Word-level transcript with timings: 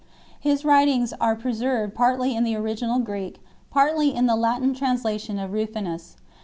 His 0.39 0.65
writings 0.65 1.13
are 1.21 1.35
preserved 1.35 1.93
partly 1.93 2.35
in 2.35 2.43
the 2.43 2.55
original 2.55 2.97
Greek, 2.97 3.39
partly 3.69 4.15
in 4.15 4.25
the 4.25 4.35
Latin 4.35 4.73
translation 4.73 5.37
of 5.37 5.53
Rufinus. 5.53 6.15